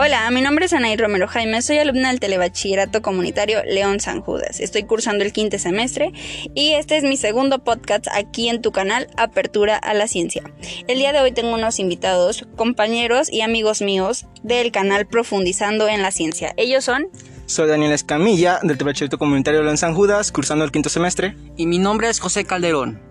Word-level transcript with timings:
Hola, 0.00 0.30
mi 0.30 0.42
nombre 0.42 0.66
es 0.66 0.72
Anaí 0.72 0.96
Romero 0.96 1.26
Jaime, 1.26 1.60
soy 1.60 1.78
alumna 1.78 2.10
del 2.10 2.20
Telebachillerato 2.20 3.02
Comunitario 3.02 3.64
León 3.64 3.98
San 3.98 4.20
Judas. 4.20 4.60
Estoy 4.60 4.84
cursando 4.84 5.24
el 5.24 5.32
quinto 5.32 5.58
semestre 5.58 6.12
y 6.54 6.74
este 6.74 6.98
es 6.98 7.02
mi 7.02 7.16
segundo 7.16 7.64
podcast 7.64 8.06
aquí 8.12 8.48
en 8.48 8.62
tu 8.62 8.70
canal 8.70 9.08
Apertura 9.16 9.76
a 9.76 9.94
la 9.94 10.06
Ciencia. 10.06 10.44
El 10.86 10.98
día 10.98 11.12
de 11.12 11.18
hoy 11.18 11.32
tengo 11.32 11.52
unos 11.52 11.80
invitados, 11.80 12.46
compañeros 12.54 13.28
y 13.28 13.40
amigos 13.40 13.82
míos 13.82 14.26
del 14.44 14.70
canal 14.70 15.08
Profundizando 15.08 15.88
en 15.88 16.00
la 16.00 16.12
Ciencia. 16.12 16.54
Ellos 16.56 16.84
son... 16.84 17.08
Soy 17.46 17.66
Daniel 17.66 17.90
Escamilla 17.90 18.60
del 18.62 18.78
Telebachillerato 18.78 19.18
Comunitario 19.18 19.64
León 19.64 19.78
San 19.78 19.96
Judas, 19.96 20.30
cursando 20.30 20.64
el 20.64 20.70
quinto 20.70 20.90
semestre. 20.90 21.34
Y 21.56 21.66
mi 21.66 21.80
nombre 21.80 22.08
es 22.08 22.20
José 22.20 22.44
Calderón. 22.44 23.02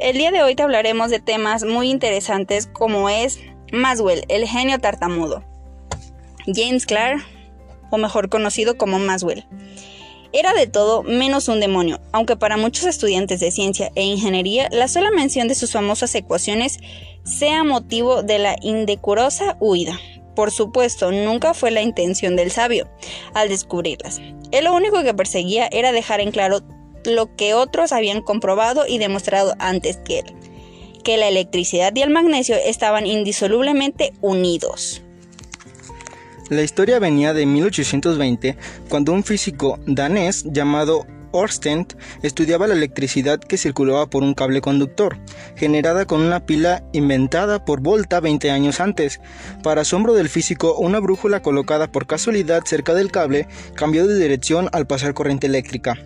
El 0.00 0.16
día 0.16 0.30
de 0.30 0.42
hoy 0.42 0.54
te 0.54 0.62
hablaremos 0.62 1.10
de 1.10 1.20
temas 1.20 1.64
muy 1.64 1.90
interesantes 1.90 2.66
como 2.66 3.10
es 3.10 3.40
Maswell, 3.72 4.24
el 4.30 4.48
genio 4.48 4.78
tartamudo. 4.78 5.51
James 6.46 6.86
Clark, 6.86 7.24
o 7.90 7.98
mejor 7.98 8.28
conocido 8.28 8.76
como 8.76 8.98
Maswell. 8.98 9.44
Era 10.32 10.54
de 10.54 10.66
todo 10.66 11.02
menos 11.02 11.48
un 11.48 11.60
demonio, 11.60 12.00
aunque 12.10 12.36
para 12.36 12.56
muchos 12.56 12.86
estudiantes 12.86 13.38
de 13.40 13.50
ciencia 13.50 13.92
e 13.94 14.02
ingeniería 14.02 14.68
la 14.72 14.88
sola 14.88 15.10
mención 15.10 15.46
de 15.46 15.54
sus 15.54 15.72
famosas 15.72 16.14
ecuaciones 16.14 16.78
sea 17.24 17.64
motivo 17.64 18.22
de 18.22 18.38
la 18.38 18.56
indecorosa 18.62 19.58
huida. 19.60 19.98
Por 20.34 20.50
supuesto, 20.50 21.12
nunca 21.12 21.52
fue 21.52 21.70
la 21.70 21.82
intención 21.82 22.34
del 22.34 22.50
sabio 22.50 22.88
al 23.34 23.50
descubrirlas. 23.50 24.22
Él 24.50 24.64
lo 24.64 24.74
único 24.74 25.02
que 25.02 25.12
perseguía 25.12 25.68
era 25.70 25.92
dejar 25.92 26.20
en 26.20 26.30
claro 26.30 26.60
lo 27.04 27.36
que 27.36 27.52
otros 27.52 27.92
habían 27.92 28.22
comprobado 28.22 28.86
y 28.88 28.96
demostrado 28.96 29.54
antes 29.58 29.98
que 29.98 30.20
él, 30.20 30.34
que 31.04 31.18
la 31.18 31.28
electricidad 31.28 31.92
y 31.94 32.00
el 32.00 32.10
magnesio 32.10 32.56
estaban 32.56 33.06
indisolublemente 33.06 34.14
unidos. 34.22 35.02
La 36.52 36.62
historia 36.62 36.98
venía 36.98 37.32
de 37.32 37.46
1820, 37.46 38.58
cuando 38.90 39.14
un 39.14 39.24
físico 39.24 39.78
danés 39.86 40.44
llamado 40.44 41.06
Orsted 41.30 41.86
estudiaba 42.22 42.66
la 42.66 42.74
electricidad 42.74 43.40
que 43.40 43.56
circulaba 43.56 44.10
por 44.10 44.22
un 44.22 44.34
cable 44.34 44.60
conductor, 44.60 45.16
generada 45.56 46.04
con 46.04 46.20
una 46.20 46.44
pila 46.44 46.84
inventada 46.92 47.64
por 47.64 47.80
Volta 47.80 48.20
20 48.20 48.50
años 48.50 48.80
antes. 48.80 49.18
Para 49.62 49.80
asombro 49.80 50.12
del 50.12 50.28
físico, 50.28 50.76
una 50.76 51.00
brújula 51.00 51.40
colocada 51.40 51.90
por 51.90 52.06
casualidad 52.06 52.64
cerca 52.66 52.92
del 52.92 53.10
cable 53.10 53.48
cambió 53.72 54.06
de 54.06 54.18
dirección 54.18 54.68
al 54.72 54.86
pasar 54.86 55.14
corriente 55.14 55.46
eléctrica. 55.46 55.96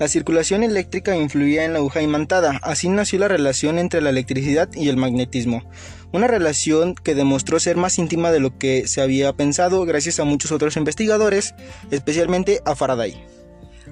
La 0.00 0.08
circulación 0.08 0.62
eléctrica 0.62 1.14
influía 1.14 1.66
en 1.66 1.74
la 1.74 1.80
aguja 1.80 2.00
imantada, 2.00 2.58
así 2.62 2.88
nació 2.88 3.18
la 3.18 3.28
relación 3.28 3.78
entre 3.78 4.00
la 4.00 4.08
electricidad 4.08 4.70
y 4.72 4.88
el 4.88 4.96
magnetismo, 4.96 5.62
una 6.10 6.26
relación 6.26 6.94
que 6.94 7.14
demostró 7.14 7.60
ser 7.60 7.76
más 7.76 7.98
íntima 7.98 8.30
de 8.30 8.40
lo 8.40 8.56
que 8.56 8.88
se 8.88 9.02
había 9.02 9.30
pensado 9.34 9.84
gracias 9.84 10.18
a 10.18 10.24
muchos 10.24 10.52
otros 10.52 10.78
investigadores, 10.78 11.54
especialmente 11.90 12.62
a 12.64 12.74
Faraday. 12.74 13.22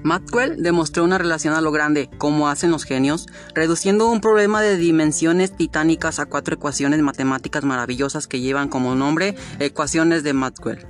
Maxwell 0.02 0.62
demostró 0.62 1.04
una 1.04 1.18
relación 1.18 1.52
a 1.52 1.60
lo 1.60 1.72
grande, 1.72 2.08
como 2.16 2.48
hacen 2.48 2.70
los 2.70 2.84
genios, 2.84 3.26
reduciendo 3.54 4.08
un 4.10 4.22
problema 4.22 4.62
de 4.62 4.78
dimensiones 4.78 5.54
titánicas 5.54 6.20
a 6.20 6.24
cuatro 6.24 6.54
ecuaciones 6.54 7.00
matemáticas 7.00 7.64
maravillosas 7.64 8.26
que 8.26 8.40
llevan 8.40 8.70
como 8.70 8.94
nombre 8.94 9.34
ecuaciones 9.58 10.22
de 10.22 10.32
Maxwell. 10.32 10.86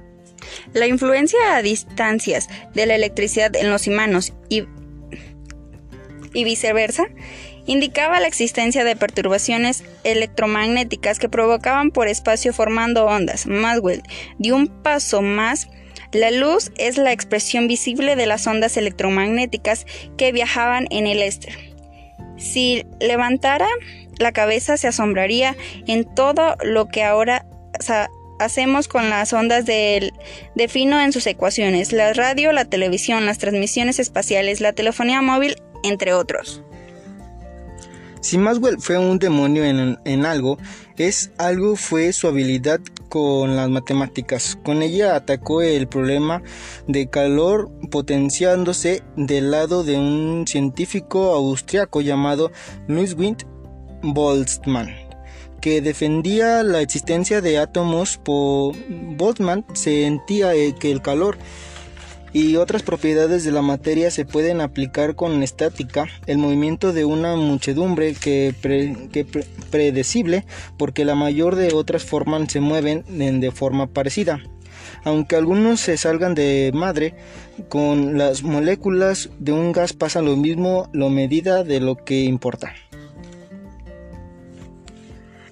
La 0.75 0.87
influencia 0.87 1.57
a 1.57 1.63
distancias 1.63 2.49
de 2.73 2.87
la 2.87 2.95
electricidad 2.95 3.57
en 3.57 3.71
los 3.71 3.89
imanos 3.89 4.33
y 4.49 4.65
y 6.35 6.45
viceversa, 6.45 7.09
indicaba 7.67 8.21
la 8.21 8.27
existencia 8.27 8.85
de 8.85 8.97
perturbaciones 8.97 9.85
electromagnéticas 10.05 11.19
que 11.19 11.29
provocaban 11.29 11.91
por 11.91 12.09
espacio 12.09 12.53
formando 12.53 13.07
ondas. 13.07 13.47
Maxwell 13.47 14.03
dio 14.39 14.57
un 14.57 14.69
paso 14.69 15.23
más. 15.23 15.69
La 16.13 16.31
luz 16.31 16.73
es 16.79 16.97
la 16.97 17.13
expresión 17.13 17.69
visible 17.69 18.17
de 18.17 18.27
las 18.27 18.47
ondas 18.47 18.77
electromagnéticas 18.79 19.87
que 20.17 20.33
viajaban 20.33 20.87
en 20.91 21.07
el 21.07 21.21
éster. 21.21 21.55
Si 22.39 22.87
levantara 23.01 23.69
la 24.19 24.33
cabeza 24.33 24.77
se 24.77 24.89
asombraría 24.89 25.57
en 25.87 26.05
todo 26.05 26.57
lo 26.63 26.89
que 26.89 27.05
ahora 27.05 27.47
hacemos 28.39 28.89
con 28.89 29.11
las 29.11 29.33
ondas 29.33 29.67
de, 29.67 30.13
de 30.55 30.69
fino 30.69 31.01
en 31.01 31.13
sus 31.13 31.27
ecuaciones, 31.27 31.93
la 31.93 32.13
radio, 32.13 32.53
la 32.53 32.65
televisión, 32.65 33.27
las 33.27 33.39
transmisiones 33.39 33.99
espaciales, 33.99 34.61
la 34.61 34.73
telefonía 34.73 35.23
móvil, 35.23 35.57
entre 35.83 36.13
otros. 36.13 36.63
Si 38.21 38.37
Maxwell 38.37 38.81
fue 38.81 38.99
un 38.99 39.19
demonio 39.19 39.65
en, 39.65 40.27
algo, 40.27 40.59
es 40.97 41.31
algo 41.39 41.77
fue 41.77 42.13
su 42.13 42.27
habilidad 42.27 42.81
con 43.09 43.55
las 43.55 43.71
matemáticas. 43.71 44.59
Con 44.65 44.83
ella 44.83 45.15
atacó 45.15 45.63
el 45.63 45.87
problema 45.87 46.43
de 46.89 47.09
calor 47.09 47.71
potenciándose 47.91 49.03
del 49.17 49.53
lado 49.53 49.85
de 49.85 49.97
un 49.97 50.45
científico 50.49 51.33
austriaco 51.33 52.01
llamado 52.01 52.51
Ludwig 52.89 53.37
Boltzmann 54.03 55.09
que 55.61 55.81
defendía 55.81 56.63
la 56.63 56.81
existencia 56.81 57.41
de 57.41 57.59
átomos. 57.59 58.21
Boltzmann 58.25 59.65
sentía 59.75 60.55
eh, 60.55 60.75
que 60.79 60.91
el 60.91 61.03
calor 61.03 61.39
y 62.33 62.57
otras 62.57 62.83
propiedades 62.83 63.45
de 63.45 63.53
la 63.53 63.63
materia 63.63 64.11
se 64.11 64.25
pueden 64.25 64.61
aplicar 64.61 65.15
con 65.15 65.43
estática, 65.43 66.07
el 66.27 66.39
movimiento 66.39 66.93
de 66.93 67.05
una 67.05 67.37
muchedumbre 67.37 68.15
que, 68.15 68.55
predecible 69.71 70.45
porque 70.77 71.05
la 71.05 71.15
mayor 71.15 71.57
de 71.57 71.73
otras 71.75 72.05
formas 72.05 72.53
se 72.53 72.61
mueven 72.61 73.05
de 73.41 73.51
forma 73.51 73.87
parecida. 73.87 74.41
Aunque 75.05 75.37
algunos 75.37 75.81
se 75.81 75.97
salgan 75.97 76.35
de 76.35 76.71
madre, 76.75 77.15
con 77.69 78.19
las 78.19 78.43
moléculas 78.43 79.31
de 79.39 79.53
un 79.53 79.73
gas 79.73 79.93
pasa 79.93 80.23
lo 80.23 80.37
mismo 80.37 80.89
lo 80.93 81.11
medida 81.11 81.65
de 81.65 81.81
lo 81.81 81.97
que 81.97 82.23
importa 82.23 82.75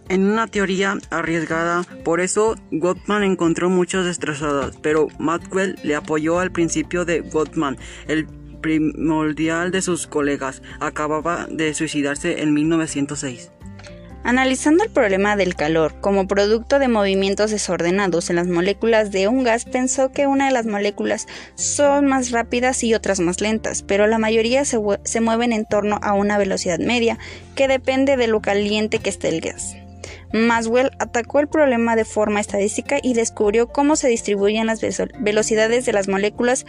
en 0.08 0.24
una 0.24 0.46
teoría 0.46 0.98
arriesgada, 1.10 1.84
por 2.04 2.20
eso 2.20 2.56
Gottman 2.70 3.24
encontró 3.24 3.70
muchas 3.70 4.04
destrozadas, 4.04 4.76
pero 4.82 5.08
Maxwell 5.18 5.78
le 5.82 5.94
apoyó 5.94 6.38
al 6.38 6.52
principio 6.52 7.04
de 7.04 7.20
Gottman, 7.20 7.76
el 8.08 8.26
primordial 8.60 9.70
de 9.70 9.82
sus 9.82 10.06
colegas, 10.06 10.62
acababa 10.80 11.46
de 11.50 11.74
suicidarse 11.74 12.42
en 12.42 12.52
1906. 12.54 13.50
Analizando 14.24 14.82
el 14.82 14.90
problema 14.90 15.36
del 15.36 15.54
calor 15.54 16.00
como 16.00 16.26
producto 16.26 16.80
de 16.80 16.88
movimientos 16.88 17.52
desordenados 17.52 18.28
en 18.28 18.34
las 18.34 18.48
moléculas 18.48 19.12
de 19.12 19.28
un 19.28 19.44
gas, 19.44 19.66
pensó 19.66 20.10
que 20.10 20.26
una 20.26 20.46
de 20.46 20.52
las 20.52 20.66
moléculas 20.66 21.28
son 21.54 22.06
más 22.06 22.32
rápidas 22.32 22.82
y 22.82 22.92
otras 22.92 23.20
más 23.20 23.40
lentas, 23.40 23.84
pero 23.84 24.08
la 24.08 24.18
mayoría 24.18 24.64
se 24.64 25.20
mueven 25.20 25.52
en 25.52 25.64
torno 25.64 26.00
a 26.02 26.14
una 26.14 26.38
velocidad 26.38 26.80
media 26.80 27.18
que 27.54 27.68
depende 27.68 28.16
de 28.16 28.26
lo 28.26 28.40
caliente 28.40 28.98
que 28.98 29.10
esté 29.10 29.28
el 29.28 29.40
gas. 29.40 29.76
Maxwell 30.32 30.90
atacó 30.98 31.40
el 31.40 31.48
problema 31.48 31.96
de 31.96 32.04
forma 32.04 32.40
estadística 32.40 32.98
y 33.02 33.14
descubrió 33.14 33.68
cómo 33.68 33.96
se 33.96 34.08
distribuyen 34.08 34.66
las 34.66 34.80
velocidades 35.20 35.86
de 35.86 35.92
las 35.92 36.08
moléculas 36.08 36.66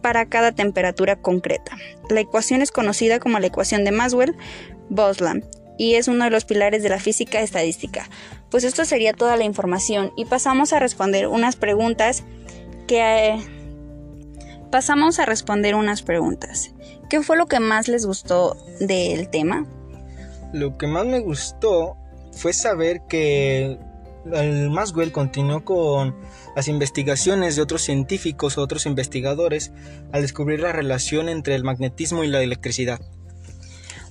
para 0.00 0.26
cada 0.26 0.52
temperatura 0.52 1.16
concreta. 1.16 1.76
La 2.10 2.20
ecuación 2.20 2.62
es 2.62 2.70
conocida 2.70 3.20
como 3.20 3.38
la 3.38 3.46
ecuación 3.46 3.84
de 3.84 3.92
Maxwell-Boltzmann 3.92 5.44
y 5.78 5.94
es 5.94 6.08
uno 6.08 6.24
de 6.24 6.30
los 6.30 6.44
pilares 6.44 6.82
de 6.82 6.88
la 6.88 6.98
física 6.98 7.40
estadística. 7.40 8.08
Pues 8.50 8.64
esto 8.64 8.84
sería 8.84 9.12
toda 9.12 9.36
la 9.36 9.44
información 9.44 10.12
y 10.16 10.26
pasamos 10.26 10.72
a 10.72 10.78
responder 10.78 11.26
unas 11.26 11.56
preguntas 11.56 12.22
que 12.86 13.00
eh, 13.00 13.36
pasamos 14.70 15.18
a 15.18 15.26
responder 15.26 15.74
unas 15.74 16.02
preguntas. 16.02 16.72
¿Qué 17.08 17.22
fue 17.22 17.36
lo 17.36 17.46
que 17.46 17.60
más 17.60 17.88
les 17.88 18.06
gustó 18.06 18.56
del 18.80 19.28
tema? 19.28 19.66
Lo 20.52 20.76
que 20.78 20.86
más 20.86 21.06
me 21.06 21.20
gustó 21.20 21.96
fue 22.36 22.52
saber 22.52 23.02
que 23.08 23.78
el 24.32 24.70
Maxwell 24.70 25.12
continuó 25.12 25.64
con 25.64 26.14
las 26.56 26.68
investigaciones 26.68 27.56
de 27.56 27.62
otros 27.62 27.82
científicos 27.82 28.56
o 28.56 28.62
otros 28.62 28.86
investigadores 28.86 29.72
al 30.12 30.22
descubrir 30.22 30.60
la 30.60 30.72
relación 30.72 31.28
entre 31.28 31.54
el 31.54 31.64
magnetismo 31.64 32.24
y 32.24 32.28
la 32.28 32.42
electricidad. 32.42 33.00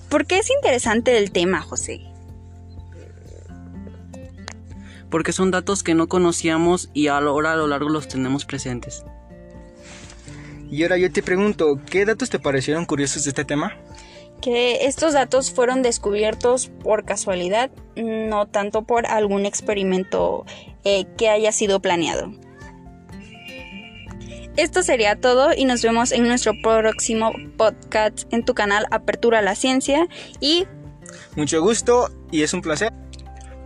¿Por 0.08 0.26
qué 0.26 0.38
es 0.38 0.50
interesante 0.50 1.18
el 1.18 1.32
tema, 1.32 1.60
José? 1.60 2.00
Porque 5.10 5.32
son 5.32 5.50
datos 5.50 5.82
que 5.82 5.94
no 5.94 6.08
conocíamos 6.08 6.90
y 6.92 7.08
ahora 7.08 7.52
a 7.52 7.56
lo 7.56 7.66
largo 7.66 7.88
los 7.88 8.08
tenemos 8.08 8.44
presentes. 8.44 9.04
Y 10.70 10.82
ahora 10.82 10.98
yo 10.98 11.10
te 11.12 11.22
pregunto, 11.22 11.80
¿qué 11.88 12.04
datos 12.04 12.30
te 12.30 12.38
parecieron 12.38 12.84
curiosos 12.84 13.24
de 13.24 13.30
este 13.30 13.44
tema? 13.44 13.76
Que 14.40 14.86
estos 14.86 15.14
datos 15.14 15.50
fueron 15.50 15.82
descubiertos 15.82 16.70
por 16.82 17.04
casualidad, 17.04 17.70
no 17.96 18.46
tanto 18.46 18.82
por 18.82 19.06
algún 19.06 19.46
experimento 19.46 20.44
eh, 20.84 21.06
que 21.16 21.28
haya 21.28 21.52
sido 21.52 21.80
planeado. 21.80 22.32
Esto 24.56 24.84
sería 24.84 25.16
todo 25.16 25.50
y 25.56 25.64
nos 25.64 25.82
vemos 25.82 26.12
en 26.12 26.28
nuestro 26.28 26.52
próximo 26.62 27.32
podcast 27.56 28.32
en 28.32 28.44
tu 28.44 28.54
canal 28.54 28.86
Apertura 28.90 29.40
a 29.40 29.42
la 29.42 29.56
Ciencia 29.56 30.06
y... 30.40 30.66
Mucho 31.34 31.60
gusto 31.60 32.08
y 32.30 32.42
es 32.42 32.54
un 32.54 32.62
placer 32.62 32.92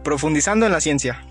profundizando 0.03 0.65
en 0.65 0.73
la 0.73 0.81
ciencia. 0.81 1.29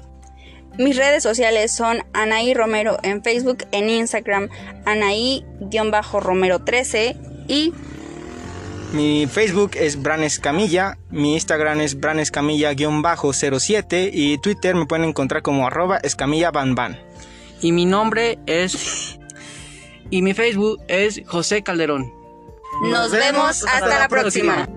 Mis 0.78 0.96
redes 0.96 1.24
sociales 1.24 1.72
son 1.72 2.04
Anaí 2.14 2.54
Romero 2.54 3.00
en 3.02 3.24
Facebook, 3.24 3.66
en 3.72 3.90
Instagram, 3.90 4.50
Anaí-Romero13 4.86 7.48
y 7.48 7.74
mi 8.94 9.28
Facebook 9.28 9.72
es 9.76 10.02
Branes 10.02 10.40
Camilla, 10.40 10.98
mi 11.10 11.34
Instagram 11.34 11.82
es 11.82 12.00
Branes 12.00 12.32
Camilla-07 12.32 14.10
y 14.14 14.38
Twitter 14.38 14.76
me 14.76 14.86
pueden 14.86 15.06
encontrar 15.06 15.42
como 15.42 15.68
arroba 15.68 15.98
escamillabanban. 15.98 17.00
Y 17.62 17.72
mi 17.72 17.86
nombre 17.86 18.40
es... 18.46 19.20
y 20.10 20.22
mi 20.22 20.34
Facebook 20.34 20.80
es 20.88 21.22
José 21.26 21.64
Calderón. 21.64 22.14
Nos, 22.84 23.12
vemos 23.12 23.66
hasta, 23.66 24.00
la 24.00 24.08
próxima. 24.08 24.68